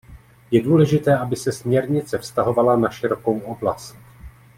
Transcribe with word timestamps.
Je 0.51 0.61
důležité, 0.61 1.17
aby 1.17 1.35
se 1.35 1.51
směrnice 1.51 2.17
vztahovala 2.17 2.75
na 2.75 2.89
širokou 2.89 3.39
oblast. 3.39 3.95